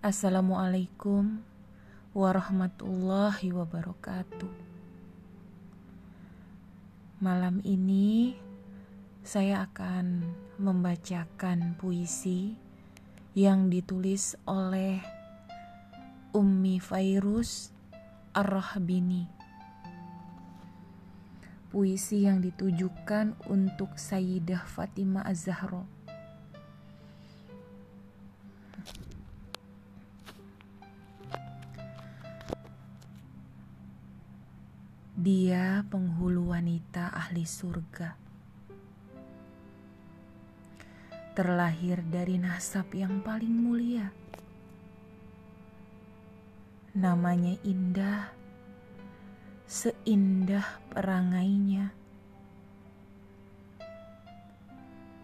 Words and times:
Assalamualaikum 0.00 1.44
warahmatullahi 2.16 3.52
wabarakatuh. 3.52 4.48
Malam 7.20 7.60
ini 7.68 8.32
saya 9.20 9.68
akan 9.68 10.24
membacakan 10.56 11.76
puisi 11.76 12.56
yang 13.36 13.68
ditulis 13.68 14.40
oleh 14.48 15.04
Ummi 16.32 16.80
Fairuz 16.80 17.68
Ar-Rahbini. 18.32 19.28
Puisi 21.68 22.24
yang 22.24 22.40
ditujukan 22.40 23.36
untuk 23.52 24.00
Sayyidah 24.00 24.64
Fatimah 24.64 25.28
Az-Zahra 25.28 25.99
Dia 35.20 35.84
penghulu 35.84 36.56
wanita 36.56 37.12
ahli 37.12 37.44
surga. 37.44 38.16
Terlahir 41.36 42.00
dari 42.08 42.40
nasab 42.40 42.88
yang 42.96 43.20
paling 43.20 43.52
mulia. 43.52 44.08
Namanya 46.96 47.52
indah, 47.68 48.32
seindah 49.68 50.80
perangainya. 50.88 51.92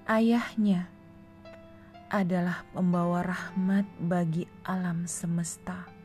Ayahnya 0.05 0.93
adalah 2.13 2.69
pembawa 2.77 3.25
rahmat 3.25 3.89
bagi 3.97 4.45
alam 4.61 5.09
semesta 5.09 5.96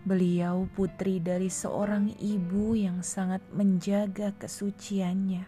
Beliau 0.00 0.64
putri 0.72 1.20
dari 1.20 1.52
seorang 1.52 2.16
ibu 2.16 2.72
yang 2.72 3.04
sangat 3.04 3.44
menjaga 3.52 4.32
kesuciannya. 4.40 5.44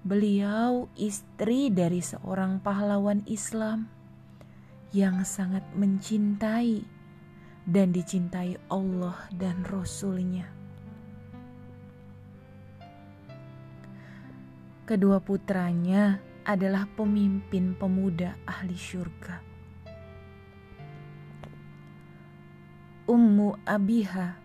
Beliau 0.00 0.88
istri 0.96 1.68
dari 1.68 2.00
seorang 2.00 2.64
pahlawan 2.64 3.20
Islam 3.28 3.92
yang 4.96 5.20
sangat 5.28 5.60
mencintai 5.76 6.80
dan 7.68 7.92
dicintai 7.92 8.56
Allah 8.72 9.28
dan 9.36 9.60
Rasul-Nya. 9.68 10.48
Kedua 14.88 15.20
putranya 15.20 16.24
adalah 16.48 16.88
pemimpin 16.96 17.76
pemuda 17.76 18.34
ahli 18.48 18.74
syurga. 18.74 19.49
Ummu 23.10 23.66
Abiha 23.66 24.38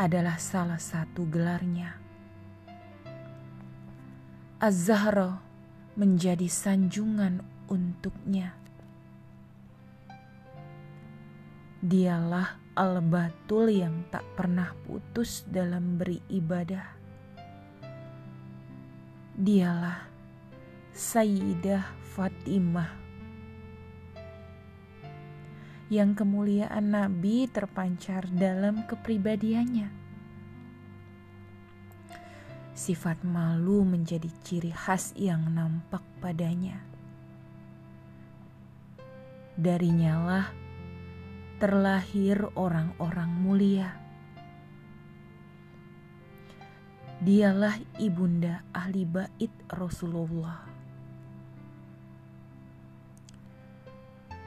adalah 0.00 0.40
salah 0.40 0.80
satu 0.80 1.28
gelarnya. 1.28 2.00
Az-Zahra 4.56 5.36
menjadi 5.92 6.48
sanjungan 6.48 7.44
untuknya. 7.68 8.56
Dialah 11.84 12.56
al-batul 12.72 13.68
yang 13.68 14.08
tak 14.08 14.24
pernah 14.32 14.72
putus 14.88 15.44
dalam 15.44 16.00
beribadah. 16.00 16.88
Dialah 19.36 20.08
Sayyidah 20.96 21.84
Fatimah 22.16 23.07
yang 25.88 26.12
kemuliaan 26.12 26.92
Nabi 26.92 27.48
terpancar 27.48 28.28
dalam 28.28 28.84
kepribadiannya. 28.84 29.88
Sifat 32.76 33.24
malu 33.24 33.82
menjadi 33.82 34.28
ciri 34.44 34.70
khas 34.70 35.16
yang 35.18 35.50
nampak 35.50 36.04
padanya. 36.20 36.78
Darinya 39.58 40.14
lah 40.22 40.46
terlahir 41.58 42.46
orang-orang 42.54 43.30
mulia. 43.34 43.90
Dialah 47.18 47.74
ibunda 47.98 48.62
ahli 48.70 49.02
bait 49.02 49.50
Rasulullah. 49.66 50.67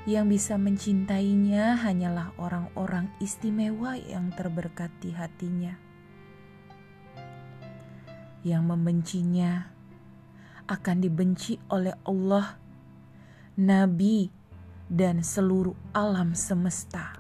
Yang 0.10 0.26
bisa 0.34 0.58
mencintainya 0.58 1.78
hanyalah 1.78 2.34
orang-orang 2.42 3.14
istimewa 3.22 3.94
yang 4.02 4.34
terberkati 4.34 5.14
hatinya. 5.14 5.78
Yang 8.42 8.64
membencinya 8.66 9.70
akan 10.66 10.98
dibenci 11.06 11.62
oleh 11.70 11.94
Allah, 12.02 12.58
Nabi, 13.62 14.34
dan 14.90 15.22
seluruh 15.22 15.78
alam 15.94 16.34
semesta. 16.34 17.14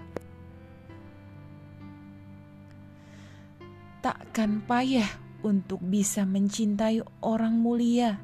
Takkan 4.01 4.65
payah 4.65 5.21
untuk 5.45 5.77
bisa 5.85 6.25
mencintai 6.25 7.05
orang 7.21 7.61
mulia. 7.61 8.17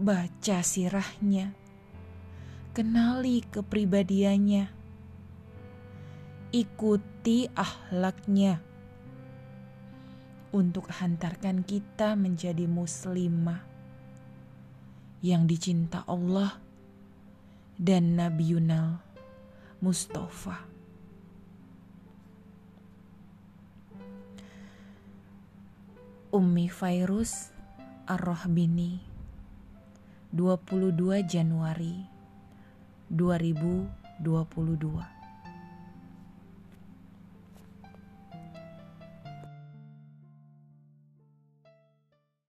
Baca 0.00 0.64
sirahnya 0.64 1.67
kenali 2.72 3.44
kepribadiannya, 3.48 4.68
ikuti 6.52 7.48
ahlaknya 7.52 8.60
untuk 10.52 10.88
hantarkan 10.88 11.60
kita 11.64 12.16
menjadi 12.16 12.64
muslimah 12.64 13.60
yang 15.20 15.44
dicinta 15.44 16.06
Allah 16.08 16.56
dan 17.76 18.16
Nabi 18.16 18.56
Yunal 18.56 19.02
Mustafa. 19.84 20.64
Ummi 26.28 26.68
Fairuz 26.68 27.48
Ar-Rahbini 28.04 29.00
22 30.28 31.24
Januari 31.24 32.17
2022 33.10 35.17